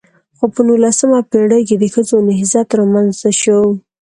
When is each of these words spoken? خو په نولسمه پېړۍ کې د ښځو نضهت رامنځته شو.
خو 0.37 0.45
په 0.53 0.61
نولسمه 0.67 1.19
پېړۍ 1.31 1.61
کې 1.67 1.75
د 1.77 1.83
ښځو 1.93 2.15
نضهت 2.29 2.69
رامنځته 2.79 3.31
شو. 3.41 3.61